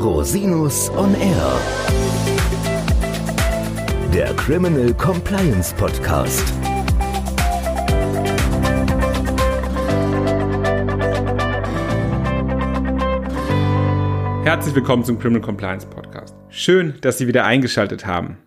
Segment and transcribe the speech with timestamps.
[0.00, 1.60] Rosinus on Air.
[4.14, 6.42] Der Criminal Compliance Podcast.
[14.42, 16.34] Herzlich willkommen zum Criminal Compliance Podcast.
[16.48, 18.38] Schön, dass Sie wieder eingeschaltet haben.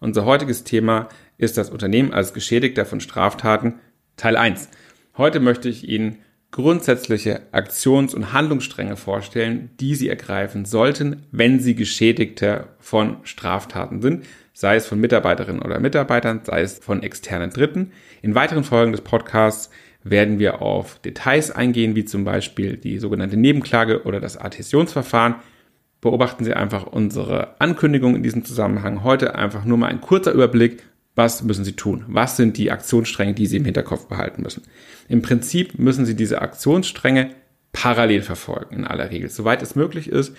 [0.00, 3.80] Unser heutiges Thema ist das Unternehmen als Geschädigter von Straftaten
[4.16, 4.70] Teil 1.
[5.18, 11.74] Heute möchte ich Ihnen grundsätzliche Aktions- und Handlungsstränge vorstellen, die Sie ergreifen sollten, wenn Sie
[11.74, 14.24] Geschädigter von Straftaten sind,
[14.54, 17.92] sei es von Mitarbeiterinnen oder Mitarbeitern, sei es von externen Dritten.
[18.22, 19.70] In weiteren Folgen des Podcasts
[20.02, 25.36] werden wir auf Details eingehen, wie zum Beispiel die sogenannte Nebenklage oder das Adhäsionsverfahren.
[26.00, 29.04] Beobachten Sie einfach unsere Ankündigung in diesem Zusammenhang.
[29.04, 30.82] Heute einfach nur mal ein kurzer Überblick
[31.18, 32.04] was müssen Sie tun?
[32.06, 34.62] Was sind die Aktionsstränge, die Sie im Hinterkopf behalten müssen?
[35.08, 37.30] Im Prinzip müssen Sie diese Aktionsstränge
[37.72, 40.34] parallel verfolgen, in aller Regel, soweit es möglich ist.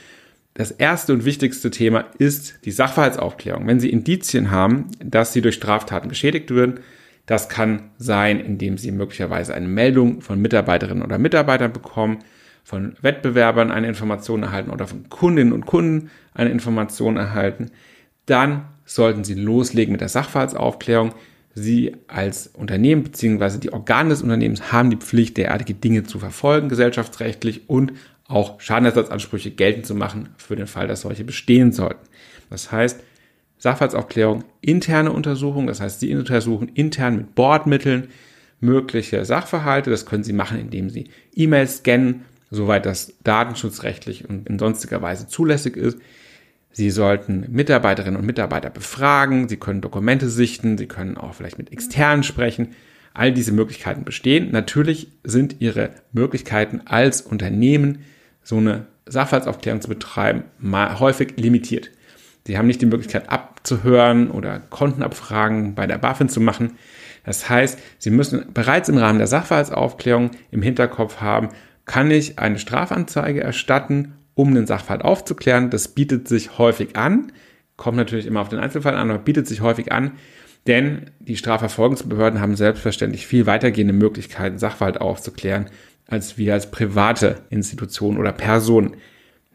[0.53, 3.67] Das erste und wichtigste Thema ist die Sachverhaltsaufklärung.
[3.67, 6.79] Wenn Sie Indizien haben, dass Sie durch Straftaten geschädigt würden,
[7.25, 12.19] das kann sein, indem Sie möglicherweise eine Meldung von Mitarbeiterinnen oder Mitarbeitern bekommen,
[12.63, 17.71] von Wettbewerbern eine Information erhalten oder von Kundinnen und Kunden eine Information erhalten.
[18.29, 21.13] Dann sollten Sie loslegen mit der Sachverhaltsaufklärung.
[21.55, 23.57] Sie als Unternehmen bzw.
[23.57, 27.93] die Organe des Unternehmens haben die Pflicht, derartige Dinge zu verfolgen, gesellschaftsrechtlich und
[28.27, 32.07] auch Schadenersatzansprüche geltend zu machen für den Fall, dass solche bestehen sollten.
[32.51, 32.99] Das heißt,
[33.57, 38.09] Sachverhaltsaufklärung, interne Untersuchung, das heißt, Sie untersuchen intern mit Bordmitteln
[38.59, 39.89] mögliche Sachverhalte.
[39.89, 45.27] Das können Sie machen, indem Sie E-Mails scannen, soweit das datenschutzrechtlich und in sonstiger Weise
[45.27, 45.97] zulässig ist.
[46.71, 51.71] Sie sollten Mitarbeiterinnen und Mitarbeiter befragen, Sie können Dokumente sichten, Sie können auch vielleicht mit
[51.71, 52.69] externen sprechen.
[53.13, 54.51] All diese Möglichkeiten bestehen.
[54.51, 58.05] Natürlich sind Ihre Möglichkeiten als Unternehmen,
[58.43, 61.89] so eine Sachverhaltsaufklärung zu betreiben, mal häufig limitiert.
[62.45, 66.77] Sie haben nicht die Möglichkeit abzuhören oder Kontenabfragen bei der BaFin zu machen.
[67.25, 71.49] Das heißt, Sie müssen bereits im Rahmen der Sachverhaltsaufklärung im Hinterkopf haben,
[71.85, 75.69] kann ich eine Strafanzeige erstatten um den Sachverhalt aufzuklären.
[75.69, 77.33] Das bietet sich häufig an,
[77.75, 80.13] kommt natürlich immer auf den Einzelfall an, aber bietet sich häufig an,
[80.65, 85.65] denn die Strafverfolgungsbehörden haben selbstverständlich viel weitergehende Möglichkeiten, Sachverhalt aufzuklären,
[86.07, 88.95] als wir als private Institutionen oder Personen.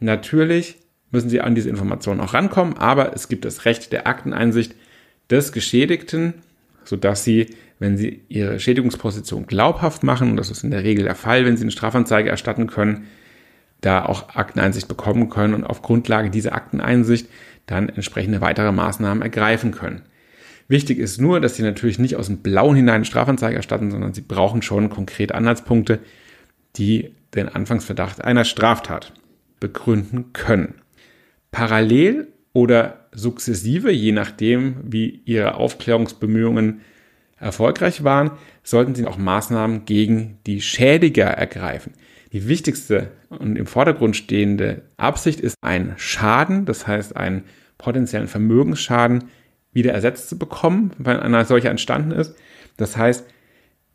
[0.01, 0.77] Natürlich
[1.11, 4.75] müssen sie an diese Informationen auch rankommen, aber es gibt das Recht der Akteneinsicht
[5.31, 6.35] des Geschädigten,
[6.85, 7.47] sodass sie,
[7.79, 11.57] wenn sie ihre Schädigungsposition glaubhaft machen, und das ist in der Regel der Fall, wenn
[11.57, 13.07] sie eine Strafanzeige erstatten können,
[13.85, 17.29] da auch Akteneinsicht bekommen können und auf Grundlage dieser Akteneinsicht
[17.67, 20.03] dann entsprechende weitere Maßnahmen ergreifen können.
[20.69, 24.15] Wichtig ist nur, dass Sie natürlich nicht aus dem Blauen hinein eine Strafanzeige erstatten, sondern
[24.15, 26.01] Sie brauchen schon konkret Anhaltspunkte,
[26.77, 29.13] die den Anfangsverdacht einer Straftat
[29.61, 30.77] begründen können.
[31.51, 36.81] Parallel oder sukzessive, je nachdem, wie Ihre Aufklärungsbemühungen
[37.39, 38.31] erfolgreich waren,
[38.63, 41.93] sollten Sie auch Maßnahmen gegen die Schädiger ergreifen.
[42.35, 47.45] Die wichtigste und im Vordergrund stehende Absicht ist ein Schaden, das heißt einen
[47.79, 49.25] potenziellen Vermögensschaden
[49.73, 52.35] wieder ersetzt zu bekommen, weil einer solcher entstanden ist.
[52.77, 53.25] Das heißt,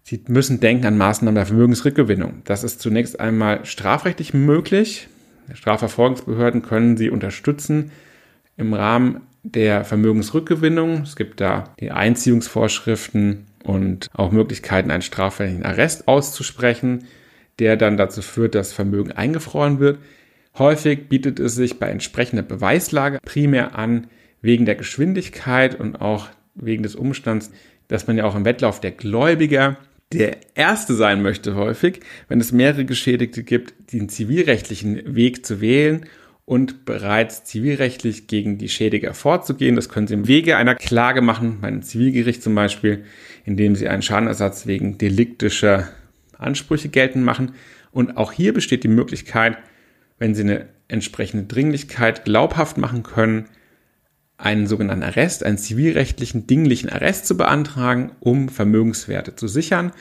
[0.03, 2.41] Sie müssen denken an Maßnahmen der Vermögensrückgewinnung.
[2.45, 5.09] Das ist zunächst einmal strafrechtlich möglich.
[5.53, 7.91] Strafverfolgungsbehörden können Sie unterstützen
[8.55, 11.01] im Rahmen der Vermögensrückgewinnung.
[11.01, 17.03] Es gibt da die Einziehungsvorschriften und auch Möglichkeiten, einen strafrechtlichen Arrest auszusprechen
[17.59, 20.00] der dann dazu führt, dass Vermögen eingefroren wird.
[20.58, 24.08] Häufig bietet es sich bei entsprechender Beweislage primär an,
[24.42, 27.52] wegen der Geschwindigkeit und auch wegen des Umstands,
[27.88, 29.78] dass man ja auch im Wettlauf der Gläubiger
[30.12, 36.06] der Erste sein möchte häufig, wenn es mehrere Geschädigte gibt, den zivilrechtlichen Weg zu wählen
[36.46, 39.76] und bereits zivilrechtlich gegen die Schädiger vorzugehen.
[39.76, 43.03] Das können Sie im Wege einer Klage machen, bei einem Zivilgericht zum Beispiel,
[43.46, 45.90] indem Sie einen Schadenersatz wegen deliktischer
[46.39, 47.53] Ansprüche geltend machen.
[47.91, 49.58] Und auch hier besteht die Möglichkeit,
[50.17, 53.46] wenn Sie eine entsprechende Dringlichkeit glaubhaft machen können,
[54.37, 59.91] einen sogenannten Arrest, einen zivilrechtlichen, dinglichen Arrest zu beantragen, um Vermögenswerte zu sichern.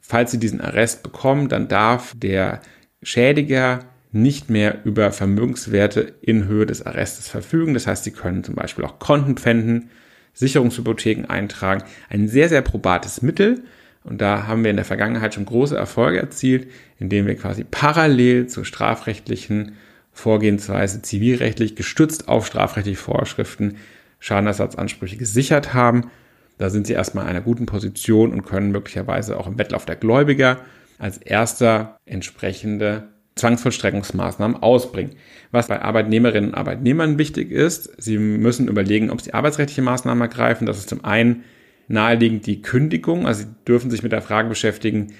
[0.00, 2.60] Falls Sie diesen Arrest bekommen, dann darf der
[3.02, 3.80] Schädiger
[4.12, 7.74] nicht mehr über Vermögenswerte in Höhe des Arrestes verfügen.
[7.74, 9.90] Das heißt, Sie können zum Beispiel auch Konten pfänden,
[10.32, 11.82] Sicherungshypotheken eintragen.
[12.08, 13.64] Ein sehr, sehr probates Mittel,
[14.06, 16.68] und da haben wir in der Vergangenheit schon große Erfolge erzielt,
[16.98, 19.72] indem wir quasi parallel zur strafrechtlichen
[20.12, 23.76] Vorgehensweise zivilrechtlich gestützt auf strafrechtliche Vorschriften
[24.20, 26.10] Schadenersatzansprüche gesichert haben.
[26.56, 29.96] Da sind sie erstmal in einer guten Position und können möglicherweise auch im Wettlauf der
[29.96, 30.60] Gläubiger
[30.98, 35.16] als erster entsprechende Zwangsvollstreckungsmaßnahmen ausbringen.
[35.50, 40.66] Was bei Arbeitnehmerinnen und Arbeitnehmern wichtig ist, sie müssen überlegen, ob sie arbeitsrechtliche Maßnahmen ergreifen.
[40.66, 41.44] Das ist zum einen
[41.88, 43.26] naheliegend die Kündigung.
[43.26, 45.12] Also sie dürfen sich mit der Frage beschäftigen,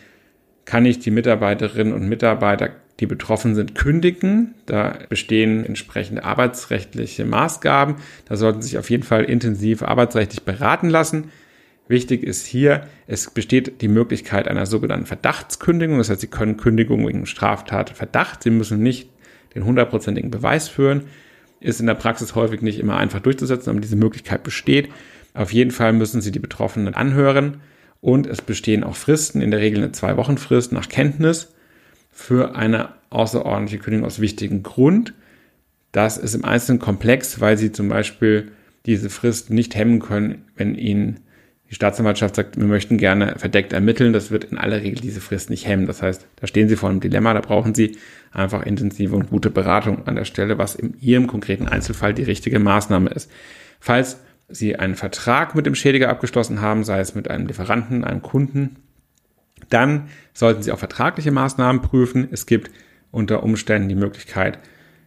[0.64, 4.54] kann ich die Mitarbeiterinnen und Mitarbeiter, die betroffen sind, kündigen.
[4.66, 7.96] Da bestehen entsprechende arbeitsrechtliche Maßgaben.
[8.24, 11.30] Da sollten Sie sich auf jeden Fall intensiv arbeitsrechtlich beraten lassen.
[11.88, 15.98] Wichtig ist hier, es besteht die Möglichkeit einer sogenannten Verdachtskündigung.
[15.98, 18.42] Das heißt, Sie können Kündigung wegen Straftatverdacht.
[18.42, 19.08] Sie müssen nicht
[19.54, 21.04] den hundertprozentigen Beweis führen.
[21.60, 24.90] Ist in der Praxis häufig nicht immer einfach durchzusetzen, aber diese Möglichkeit besteht.
[25.34, 27.60] Auf jeden Fall müssen Sie die Betroffenen anhören
[28.00, 31.52] und es bestehen auch Fristen, in der Regel eine Zwei-Wochen-Frist nach Kenntnis
[32.12, 35.14] für eine außerordentliche Kündigung aus wichtigen Grund.
[35.92, 38.52] Das ist im Einzelnen komplex, weil Sie zum Beispiel
[38.86, 41.20] diese Frist nicht hemmen können, wenn Ihnen
[41.70, 44.12] die Staatsanwaltschaft sagt, wir möchten gerne verdeckt ermitteln.
[44.12, 45.86] Das wird in aller Regel diese Frist nicht hemmen.
[45.86, 47.98] Das heißt, da stehen Sie vor einem Dilemma, da brauchen Sie
[48.30, 52.60] einfach intensive und gute Beratung an der Stelle, was in Ihrem konkreten Einzelfall die richtige
[52.60, 53.30] Maßnahme ist.
[53.80, 58.22] Falls Sie einen Vertrag mit dem Schädiger abgeschlossen haben, sei es mit einem Lieferanten, einem
[58.22, 58.76] Kunden,
[59.68, 62.28] dann sollten Sie auch vertragliche Maßnahmen prüfen.
[62.30, 62.70] Es gibt
[63.10, 64.60] unter Umständen die Möglichkeit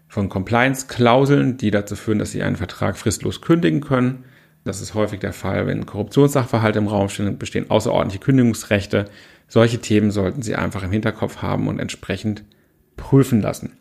[0.09, 4.25] von Compliance-Klauseln, die dazu führen, dass Sie einen Vertrag fristlos kündigen können.
[4.63, 9.05] Das ist häufig der Fall, wenn Korruptionssachverhalte im Raum stehen, bestehen außerordentliche Kündigungsrechte.
[9.47, 12.43] Solche Themen sollten Sie einfach im Hinterkopf haben und entsprechend
[12.97, 13.77] prüfen lassen.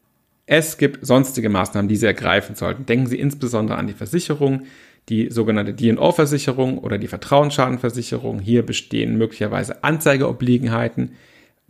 [0.47, 2.87] Es gibt sonstige Maßnahmen, die Sie ergreifen sollten.
[2.87, 4.63] Denken Sie insbesondere an die Versicherung
[5.09, 8.41] die sogenannte DNO-Versicherung oder die Vertrauensschadenversicherung.
[8.41, 11.13] Hier bestehen möglicherweise Anzeigeobliegenheiten.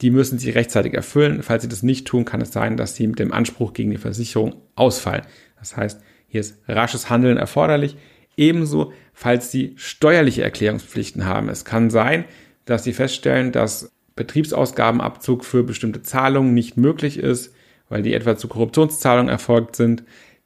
[0.01, 1.43] Die müssen Sie rechtzeitig erfüllen.
[1.43, 3.97] Falls Sie das nicht tun, kann es sein, dass Sie mit dem Anspruch gegen die
[3.97, 5.23] Versicherung ausfallen.
[5.59, 7.97] Das heißt, hier ist rasches Handeln erforderlich.
[8.39, 11.49] Ebenso, falls Sie steuerliche Erklärungspflichten haben.
[11.49, 12.25] Es kann sein,
[12.65, 17.55] dass Sie feststellen, dass Betriebsausgabenabzug für bestimmte Zahlungen nicht möglich ist,
[17.89, 20.05] weil die etwa zu Korruptionszahlungen erfolgt sind.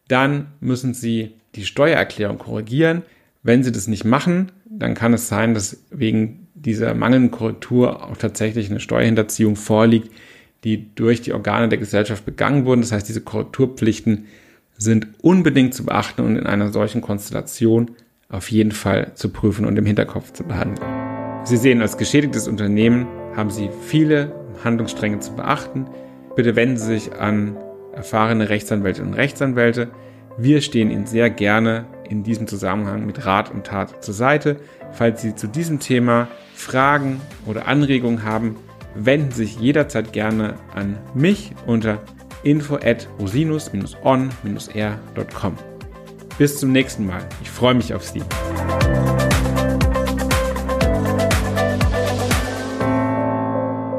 [0.08, 3.02] Dann müssen Sie die Steuererklärung korrigieren.
[3.42, 8.16] Wenn Sie das nicht machen, dann kann es sein, dass wegen dieser mangelnden Korrektur auch
[8.16, 10.10] tatsächlich eine Steuerhinterziehung vorliegt,
[10.64, 12.80] die durch die Organe der Gesellschaft begangen wurden.
[12.80, 14.26] Das heißt, diese Korrekturpflichten
[14.82, 17.92] sind unbedingt zu beachten und in einer solchen Konstellation
[18.28, 20.88] auf jeden Fall zu prüfen und im Hinterkopf zu behandeln.
[21.44, 23.06] Sie sehen, als geschädigtes Unternehmen
[23.36, 24.32] haben Sie viele
[24.64, 25.86] Handlungsstränge zu beachten.
[26.36, 27.56] Bitte wenden Sie sich an
[27.92, 29.88] erfahrene Rechtsanwältinnen und Rechtsanwälte.
[30.38, 34.56] Wir stehen Ihnen sehr gerne in diesem Zusammenhang mit Rat und Tat zur Seite.
[34.92, 38.56] Falls Sie zu diesem Thema Fragen oder Anregungen haben,
[38.94, 41.98] wenden Sie sich jederzeit gerne an mich unter
[42.44, 45.58] info at rosinus-on-r.com.
[46.38, 47.28] Bis zum nächsten Mal.
[47.42, 48.22] Ich freue mich auf Sie.